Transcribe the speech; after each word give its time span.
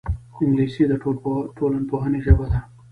انګلیسي 0.41 0.83
د 0.89 0.93
ټولنپوهنې 1.57 2.19
ژبه 2.25 2.45
ده 2.51 2.59